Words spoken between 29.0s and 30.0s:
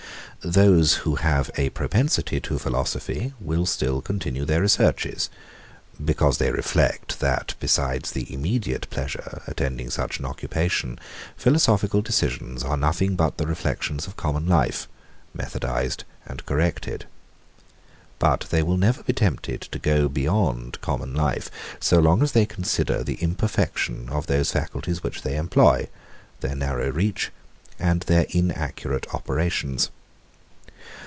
operations.